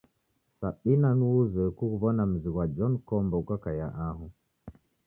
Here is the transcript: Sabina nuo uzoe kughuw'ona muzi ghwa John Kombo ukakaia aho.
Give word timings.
Sabina 0.59 1.09
nuo 1.17 1.35
uzoe 1.41 1.69
kughuw'ona 1.77 2.23
muzi 2.29 2.49
ghwa 2.51 2.65
John 2.75 2.93
Kombo 3.07 3.35
ukakaia 3.41 3.87
aho. 4.07 4.25